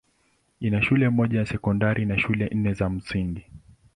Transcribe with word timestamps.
Ina 0.59 0.81
shule 0.83 1.09
moja 1.09 1.39
ya 1.39 1.45
sekondari 1.45 2.05
na 2.05 2.19
shule 2.19 2.49
nne 2.53 2.73
za 2.73 2.89
msingi. 2.89 3.45